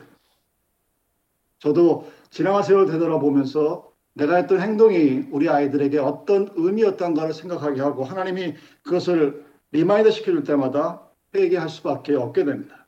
저도 1.60 2.12
지나간 2.30 2.64
세월 2.64 2.86
되돌아보면서 2.88 3.92
내가 4.14 4.36
했던 4.36 4.60
행동이 4.60 5.28
우리 5.32 5.50
아이들에게 5.50 5.98
어떤 6.00 6.50
의미였던가를 6.56 7.34
생각하게 7.34 7.82
하고 7.82 8.04
하나님이 8.04 8.56
그것을 8.84 9.46
remind 9.72 10.12
시켜줄 10.12 10.44
때마다 10.44 11.08
회개할 11.34 11.70
수밖에 11.70 12.16
없게 12.16 12.44
됩니다. 12.44 12.88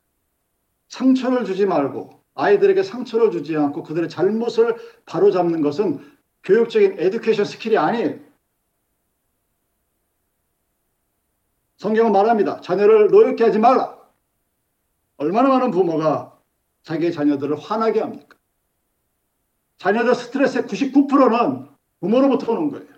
상처를 0.90 1.46
주지 1.46 1.66
말고 1.66 2.15
아이들에게 2.36 2.84
상처를 2.84 3.32
주지 3.32 3.56
않고 3.56 3.84
그들의 3.84 4.10
잘못을 4.10 4.76
바로잡는 5.06 5.62
것은 5.62 6.16
교육적인 6.44 7.00
education 7.00 7.46
skill이 7.46 7.78
아니에요. 7.78 8.20
성경은 11.78 12.12
말합니다. 12.12 12.62
자녀를 12.62 13.08
노엽게 13.08 13.44
하지 13.44 13.60
말라. 13.60 13.98
얼마나 15.18 15.50
많은 15.50 15.72
부모가 15.72 16.38
자기의 16.84 17.14
자녀들을 17.14 17.58
화나게 17.58 18.02
합니까? 18.02 18.38
자녀들 19.78 20.16
스트레스의 20.16 20.64
99%는 20.66 21.70
부모로부터 22.00 22.52
오는 22.52 22.70
거예요. 22.70 22.96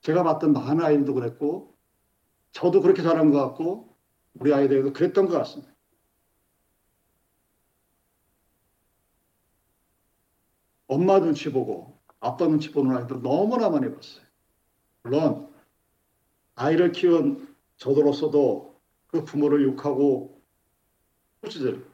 제가 0.00 0.22
봤던 0.22 0.52
많은 0.52 0.82
아이들도 0.82 1.12
그랬고, 1.12 1.76
저도 2.52 2.80
그렇게 2.80 3.02
자란 3.02 3.30
것 3.30 3.38
같고, 3.48 3.89
우리 4.34 4.52
아이들도 4.52 4.92
그랬던 4.92 5.26
것 5.26 5.38
같습니다. 5.38 5.72
엄마 10.86 11.20
눈치 11.20 11.52
보고 11.52 11.98
아빠 12.18 12.46
눈치 12.46 12.72
보는 12.72 12.96
아이들 12.96 13.22
너무나 13.22 13.70
많이 13.70 13.92
봤어요. 13.94 14.24
물론 15.02 15.54
아이를 16.56 16.92
키운 16.92 17.54
저도로서도 17.76 18.80
그 19.06 19.24
부모를 19.24 19.62
욕하고 19.62 20.42
후지들 21.42 21.88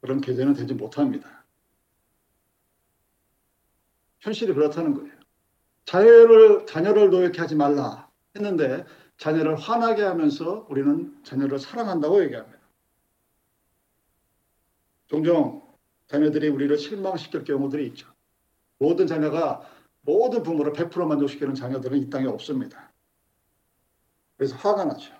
그런 0.00 0.20
계제는 0.20 0.54
되지 0.54 0.74
못합니다. 0.74 1.44
현실이 4.20 4.54
그렇다는 4.54 4.94
거예요. 4.94 5.12
자녀를 5.84 6.66
자녀를 6.66 7.10
노역해 7.10 7.38
하지 7.38 7.54
말라 7.54 8.10
했는데 8.36 8.84
자녀를 9.18 9.56
화나게 9.56 10.02
하면서 10.02 10.66
우리는 10.70 11.22
자녀를 11.24 11.58
사랑한다고 11.58 12.22
얘기합니다. 12.24 12.58
종종 15.08 15.68
자녀들이 16.06 16.48
우리를 16.48 16.76
실망시킬 16.78 17.44
경우들이 17.44 17.86
있죠. 17.88 18.08
모든 18.78 19.06
자녀가 19.06 19.68
모든 20.02 20.42
부모를 20.42 20.72
100% 20.72 21.06
만족시키는 21.06 21.54
자녀들은 21.54 21.98
이 21.98 22.08
땅에 22.08 22.26
없습니다. 22.26 22.92
그래서 24.36 24.56
화가 24.56 24.84
나죠. 24.84 25.12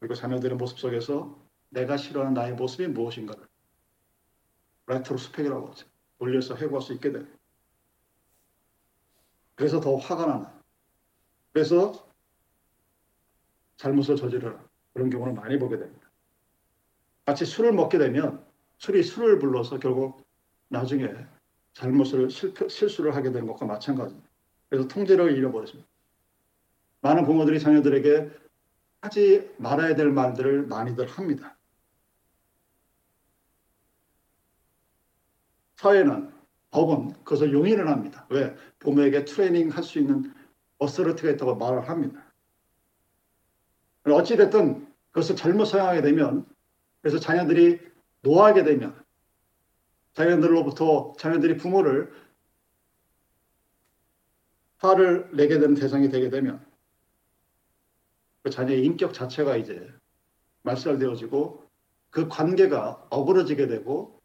그리고 0.00 0.14
자녀들의 0.14 0.56
모습 0.56 0.78
속에서 0.78 1.38
내가 1.68 1.96
싫어하는 1.96 2.34
나의 2.34 2.54
모습이 2.54 2.88
무엇인가를 2.88 3.46
레트로스펙이라고 4.86 5.68
하죠. 5.68 5.86
돌려서 6.18 6.54
해고할 6.54 6.82
수 6.82 6.92
있게 6.94 7.12
돼요. 7.12 7.26
그래서 9.54 9.80
더 9.80 9.96
화가 9.96 10.26
나는. 10.26 10.46
그래서 11.52 12.08
잘못을 13.76 14.16
저지르는 14.16 14.58
그런 14.92 15.10
경우를 15.10 15.32
많이 15.32 15.58
보게 15.58 15.78
됩니다. 15.78 16.10
같이 17.24 17.44
술을 17.44 17.72
먹게 17.72 17.98
되면 17.98 18.44
술이 18.78 19.02
술을 19.02 19.38
불러서 19.38 19.78
결국 19.78 20.24
나중에 20.68 21.08
잘못을 21.72 22.30
실패, 22.30 22.68
실수를 22.68 23.14
하게 23.14 23.32
되는 23.32 23.46
것과 23.46 23.66
마찬가지입니다. 23.66 24.28
그래서 24.68 24.88
통제력을 24.88 25.36
잃어버렸습니다. 25.36 25.88
많은 27.00 27.24
부모들이 27.24 27.60
자녀들에게 27.60 28.30
하지 29.00 29.54
말아야 29.58 29.94
될 29.94 30.10
말들을 30.10 30.66
많이들 30.66 31.06
합니다. 31.06 31.56
사회는 35.76 36.32
법은 36.70 37.12
그것을 37.24 37.52
용인을 37.52 37.88
합니다. 37.88 38.26
왜? 38.30 38.56
부모에게 38.84 39.24
트레이닝 39.24 39.70
할 39.70 39.82
수 39.82 39.98
있는 39.98 40.32
어서리티가 40.78 41.30
있다고 41.32 41.56
말을 41.56 41.88
합니다. 41.88 42.22
어찌됐든 44.04 44.86
그것을 45.10 45.36
잘못 45.36 45.64
사용하게 45.64 46.02
되면 46.02 46.46
그래서 47.00 47.18
자녀들이 47.18 47.80
노하게 48.22 48.64
되면 48.64 49.02
자녀들로부터 50.12 51.14
자녀들이 51.18 51.56
부모를 51.56 52.12
화를 54.78 55.30
내게 55.34 55.58
되는 55.58 55.74
대상이 55.74 56.08
되게 56.10 56.28
되면 56.28 56.64
그 58.42 58.50
자녀의 58.50 58.84
인격 58.84 59.14
자체가 59.14 59.56
이제 59.56 59.90
말살되어지고 60.62 61.64
그 62.10 62.28
관계가 62.28 63.06
어그러지게 63.10 63.66
되고 63.66 64.14
그 64.14 64.23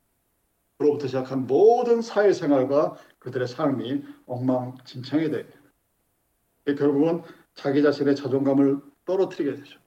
로부터 0.79 1.07
시작한 1.07 1.45
모든 1.45 2.01
사회생활과 2.01 2.95
그들의 3.19 3.47
삶이 3.47 4.03
엉망진창이 4.25 5.29
됩니다. 5.29 5.59
결국은 6.65 7.21
자기 7.53 7.83
자신의 7.83 8.15
자존감을 8.15 8.79
떨어뜨리게 9.05 9.55
되죠. 9.57 9.79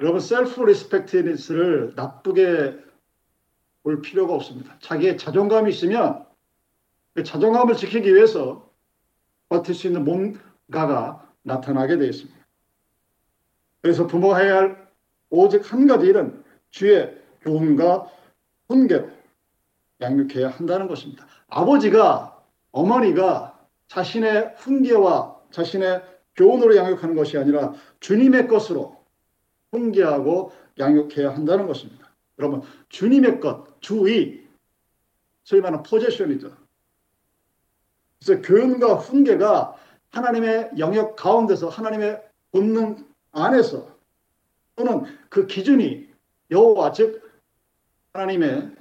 여러분 0.00 0.20
self 0.20 0.62
respectness를 0.62 1.94
나쁘게 1.94 2.76
볼 3.82 4.02
필요가 4.02 4.34
없습니다. 4.34 4.76
자기의 4.80 5.16
자존감이 5.16 5.70
있으면 5.70 6.26
그 7.14 7.22
자존감을 7.22 7.76
지키기 7.76 8.12
위해서 8.14 8.68
버틸 9.48 9.74
수 9.74 9.86
있는 9.86 10.04
뭔가가 10.04 11.32
나타나게 11.42 11.98
되어 11.98 12.08
있습니다. 12.08 12.46
그래서 13.80 14.08
부모가 14.08 14.38
해야 14.38 14.56
할 14.56 14.90
오직 15.30 15.72
한 15.72 15.86
가지 15.86 16.06
일은 16.06 16.44
주의 16.70 17.16
교훈과 17.42 18.10
훈계로 18.68 19.08
양육해야 20.00 20.48
한다는 20.50 20.88
것입니다. 20.88 21.26
아버지가 21.48 22.42
어머니가 22.72 23.58
자신의 23.88 24.54
훈계와 24.56 25.36
자신의 25.50 26.02
교훈으로 26.34 26.76
양육하는 26.76 27.14
것이 27.14 27.38
아니라 27.38 27.72
주님의 28.00 28.48
것으로 28.48 28.96
훈계하고 29.72 30.52
양육해야 30.78 31.34
한다는 31.34 31.66
것입니다. 31.66 32.10
여러분 32.38 32.62
주님의 32.90 33.40
것, 33.40 33.80
주의, 33.80 34.46
소위 35.44 35.60
말하는 35.60 35.82
포제션이죠. 35.82 36.52
그래서 38.18 38.42
교훈과 38.42 38.94
훈계가 38.96 39.76
하나님의 40.10 40.72
영역 40.78 41.16
가운데서 41.16 41.68
하나님의 41.68 42.22
본능 42.52 43.06
안에서 43.32 43.96
또는 44.74 45.04
그 45.28 45.46
기준이 45.46 46.08
여호와 46.50 46.92
즉 46.92 47.25
하나님의 48.16 48.74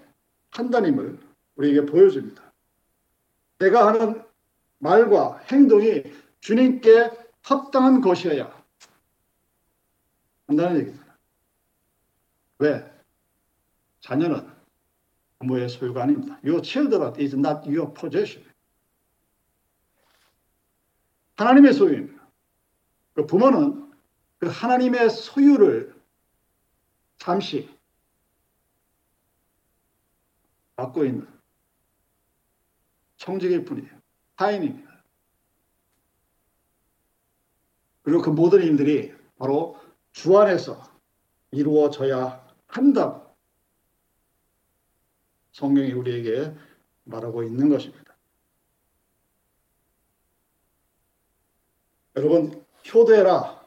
판단임을 0.51 1.19
우리에게 1.55 1.85
보여줍니다. 1.85 2.41
내가 3.59 3.87
하는 3.87 4.23
말과 4.79 5.37
행동이 5.51 6.03
주님께 6.39 7.11
합당한 7.41 8.01
것이어야 8.01 8.63
한다는 10.47 10.79
얘기입니다. 10.79 11.17
왜? 12.59 12.91
자녀는 13.99 14.47
부모의 15.39 15.67
소유가 15.67 16.03
아닙니다. 16.03 16.39
Your 16.43 16.61
children 16.63 17.13
is 17.19 17.35
not 17.35 17.67
your 17.67 17.93
possession. 17.93 18.49
하나님의 21.35 21.73
소유입니다. 21.73 22.25
그 23.13 23.25
부모는 23.25 23.91
그 24.37 24.47
하나님의 24.47 25.09
소유를 25.09 25.93
잠시 27.17 27.74
맡고 30.75 31.05
있는 31.05 31.27
청직일 33.17 33.63
뿐이에요. 33.65 33.89
타인입니다. 34.35 35.03
그리고 38.03 38.21
그 38.21 38.29
모든 38.29 38.61
일들이 38.61 39.13
바로 39.37 39.79
주 40.11 40.37
안에서 40.37 40.81
이루어져야 41.51 42.45
한다고 42.67 43.35
성경이 45.53 45.93
우리에게 45.93 46.53
말하고 47.05 47.43
있는 47.43 47.69
것입니다. 47.69 48.15
여러분, 52.17 52.65
효도해라. 52.93 53.65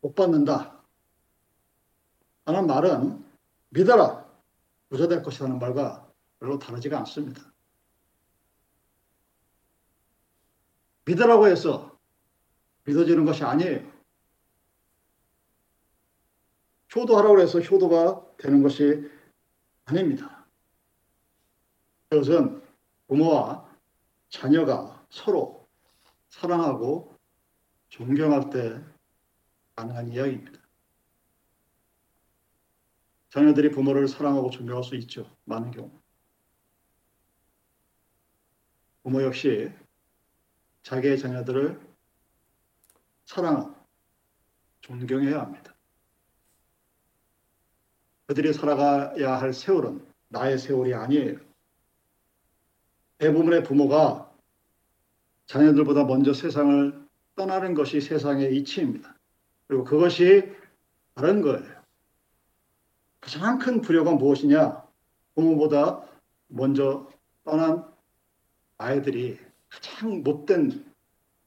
못 0.00 0.14
받는다. 0.14 0.82
하는 2.44 2.66
말은 2.66 3.24
믿어라. 3.70 4.26
부자 4.88 5.08
될 5.08 5.22
것이라는 5.22 5.58
말과 5.58 6.07
별로 6.40 6.58
다르지가 6.58 6.98
않습니다. 7.00 7.42
믿으라고 11.04 11.46
해서 11.46 11.98
믿어지는 12.84 13.24
것이 13.24 13.44
아니에요. 13.44 13.90
효도하라고 16.94 17.40
해서 17.40 17.60
효도가 17.60 18.36
되는 18.38 18.62
것이 18.62 19.10
아닙니다. 19.84 20.46
그것은 22.08 22.62
부모와 23.06 23.68
자녀가 24.30 25.04
서로 25.10 25.66
사랑하고 26.30 27.14
존경할 27.88 28.50
때 28.50 28.82
가능한 29.76 30.08
이야기입니다. 30.12 30.60
자녀들이 33.30 33.70
부모를 33.70 34.08
사랑하고 34.08 34.50
존경할 34.50 34.82
수 34.84 34.94
있죠. 34.96 35.30
많은 35.44 35.70
경우. 35.70 35.97
부모 39.08 39.22
역시 39.22 39.72
자기의 40.82 41.18
자녀들을 41.18 41.80
사랑하고 43.24 43.74
존경해야 44.82 45.40
합니다. 45.40 45.74
그들이 48.26 48.52
살아가야 48.52 49.40
할 49.40 49.54
세월은 49.54 50.06
나의 50.28 50.58
세월이 50.58 50.92
아니에요. 50.92 51.38
대부분의 53.16 53.62
부모가 53.62 54.30
자녀들보다 55.46 56.04
먼저 56.04 56.34
세상을 56.34 57.08
떠나는 57.34 57.72
것이 57.72 58.02
세상의 58.02 58.54
이치입니다. 58.58 59.16
그리고 59.68 59.84
그것이 59.84 60.54
다른 61.14 61.40
거예요. 61.40 61.82
가장 63.20 63.58
큰 63.58 63.80
불효가 63.80 64.12
무엇이냐? 64.16 64.86
부모보다 65.34 66.06
먼저 66.48 67.08
떠난 67.44 67.87
아이들이 68.78 69.38
가장 69.68 70.22
못된 70.22 70.92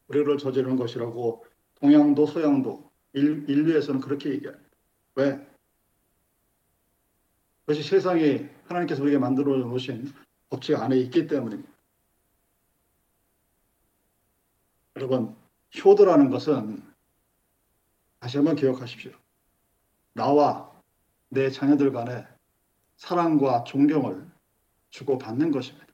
불효를 0.07 0.37
저지르는 0.37 0.75
것이라고 0.75 1.45
동양도 1.75 2.25
서양도 2.27 2.91
인 3.13 3.45
류에서는 3.45 4.01
그렇게 4.01 4.29
얘기합니다. 4.31 4.69
왜? 5.15 5.47
그것이 7.61 7.87
세상에 7.87 8.49
하나님께서 8.65 9.01
우리에게 9.01 9.17
만들어 9.17 9.57
놓으신 9.57 10.13
법칙 10.49 10.75
안에 10.75 10.97
있기 10.97 11.27
때문입니다. 11.27 11.71
여러분, 14.97 15.35
효도라는 15.83 16.29
것은 16.29 16.83
다시 18.19 18.37
한번 18.37 18.55
기억하십시오. 18.55 19.11
나와 20.13 20.71
내 21.29 21.49
자녀들 21.49 21.91
간에 21.93 22.27
사랑과 22.97 23.63
존경을 23.63 24.29
주고받는 24.89 25.51
것입니다. 25.51 25.90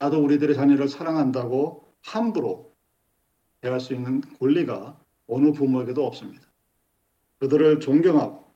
나도 0.00 0.24
우리들의 0.24 0.56
자녀를 0.56 0.88
사랑한다고 0.88 1.86
함부로 2.00 2.74
대할 3.60 3.80
수 3.80 3.92
있는 3.94 4.22
권리가 4.38 4.98
어느 5.26 5.52
부모에게도 5.52 6.04
없습니다. 6.04 6.48
그들을 7.38 7.80
존경하고 7.80 8.50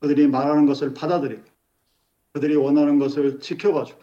그들이 0.00 0.26
말하는 0.26 0.64
것을 0.64 0.94
받아들이고 0.94 1.44
그들이 2.32 2.56
원하는 2.56 2.98
것을 2.98 3.40
지켜봐주고 3.40 4.00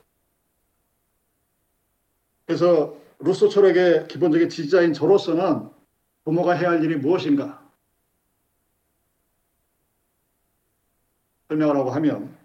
그래서 2.45 2.95
루소 3.19 3.49
철학의 3.49 4.07
기본적인 4.07 4.49
지지자인 4.49 4.93
저로서는 4.93 5.69
부모가 6.23 6.53
해야 6.53 6.69
할 6.69 6.83
일이 6.83 6.95
무엇인가 6.95 7.67
설명하라고 11.47 11.89
하면 11.89 12.37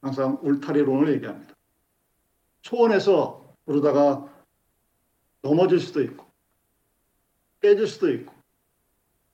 항상 0.00 0.38
울타리론을 0.40 1.12
얘기합니다. 1.14 1.54
초원에서 2.62 3.45
그러다가 3.66 4.32
넘어질 5.42 5.80
수도 5.80 6.02
있고 6.02 6.24
깨질 7.60 7.86
수도 7.86 8.10
있고 8.10 8.32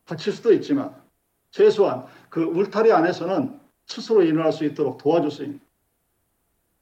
다칠 0.05 0.33
수도 0.33 0.53
있지만 0.53 1.01
최소한 1.51 2.07
그 2.29 2.43
울타리 2.43 2.93
안에서는 2.93 3.61
스스로 3.87 4.23
일어날 4.23 4.53
수 4.53 4.65
있도록 4.65 4.99
도와줄 4.99 5.31
수 5.31 5.45
있는 5.45 5.61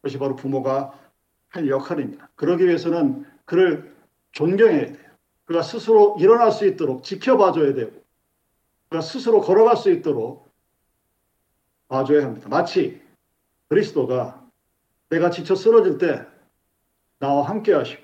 것이 0.03 0.19
바로 0.19 0.37
부모가 0.37 0.99
할 1.49 1.69
역할입니다. 1.69 2.31
그러기 2.37 2.65
위해서는 2.67 3.27
그를 3.45 3.95
존경해야 4.33 4.87
돼요. 4.87 5.11
그가 5.45 5.63
스스로 5.63 6.17
일어날 6.21 6.53
수 6.53 6.67
있도록 6.67 7.03
지켜봐줘야 7.03 7.75
되고 7.75 8.01
그가 8.89 9.03
스스로 9.03 9.41
걸어갈 9.41 9.77
수 9.77 9.91
있도록 9.91 10.49
봐줘야 11.89 12.25
합니다. 12.25 12.49
마치 12.49 13.03
그리스도가 13.69 14.49
내가 15.09 15.31
지쳐 15.31 15.57
쓰러질 15.57 15.99
때 15.99 16.25
나와 17.21 17.49
함께 17.49 17.73
하시고 17.73 18.03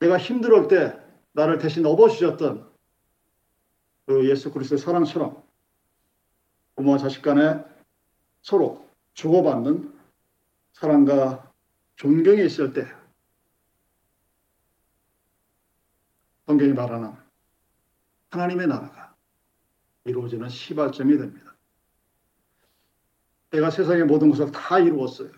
내가 0.00 0.18
힘들을 0.18 0.66
때 0.68 0.98
나를 1.32 1.58
대신 1.58 1.86
업어주셨던 1.86 2.68
그 4.06 4.28
예수 4.28 4.50
그리스도의 4.50 4.78
사랑처럼 4.78 5.42
부모와 6.74 6.98
자식 6.98 7.22
간에 7.22 7.62
서로 8.40 8.88
주고받는 9.14 9.94
사랑과 10.72 11.52
존경이 11.96 12.44
있을 12.46 12.72
때 12.72 12.86
성경이 16.46 16.72
말하는 16.72 17.12
하나님의 18.30 18.68
나라가 18.68 19.14
이루어지는 20.04 20.48
시발점이 20.48 21.18
됩니다. 21.18 21.54
내가 23.50 23.70
세상의 23.70 24.04
모든 24.04 24.30
것을 24.30 24.50
다 24.50 24.78
이루었어요. 24.78 25.30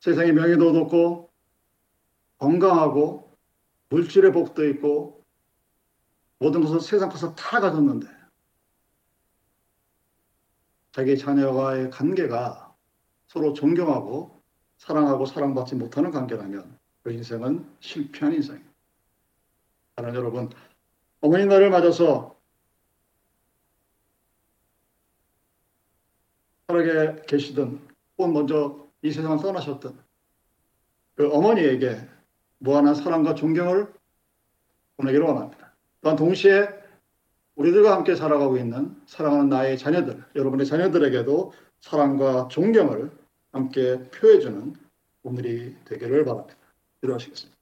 세상의 0.00 0.32
명예도 0.32 0.70
얻었고 0.70 1.30
건강하고 2.38 3.36
물질의 3.90 4.32
복도 4.32 4.66
있고 4.68 5.24
모든 6.38 6.62
것을 6.62 6.80
세상 6.80 7.08
것을 7.08 7.34
다 7.34 7.60
가졌는데 7.60 8.06
자기 10.92 11.18
자녀와의 11.18 11.90
관계가 11.90 12.74
서로 13.26 13.52
존경하고 13.52 14.42
사랑하고 14.78 15.26
사랑받지 15.26 15.74
못하는 15.74 16.10
관계라면 16.10 16.78
그 17.02 17.12
인생은 17.12 17.68
실패한 17.80 18.34
인생입니다. 18.34 18.72
사랑 19.96 20.14
여러분, 20.14 20.50
어머니 21.20 21.46
날을 21.46 21.70
맞아서 21.70 22.38
살아계 26.68 27.22
계시던 27.26 27.88
혹은 28.18 28.32
먼저 28.32 28.87
이 29.02 29.12
세상을 29.12 29.38
떠나셨던 29.38 29.98
그 31.14 31.32
어머니에게 31.32 32.00
무한한 32.58 32.94
사랑과 32.94 33.34
존경을 33.34 33.92
보내기를 34.96 35.24
원합니다. 35.24 35.72
또한 36.00 36.16
동시에 36.16 36.68
우리들과 37.54 37.92
함께 37.92 38.14
살아가고 38.14 38.56
있는 38.56 39.00
사랑하는 39.06 39.48
나의 39.48 39.78
자녀들, 39.78 40.24
여러분의 40.36 40.66
자녀들에게도 40.66 41.52
사랑과 41.80 42.48
존경을 42.48 43.10
함께 43.52 44.02
표해주는 44.10 44.74
오늘이 45.22 45.76
되기를 45.84 46.24
바랍니다. 46.24 46.56
기도하시겠습니다. 47.00 47.57